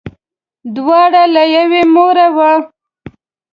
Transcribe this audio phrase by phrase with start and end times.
[0.75, 2.53] دواړه له یوې موره وه.